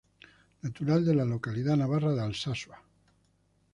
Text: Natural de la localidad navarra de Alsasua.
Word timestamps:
Natural 0.63 1.05
de 1.05 1.13
la 1.13 1.25
localidad 1.25 1.77
navarra 1.77 2.11
de 2.11 2.21
Alsasua. 2.23 2.81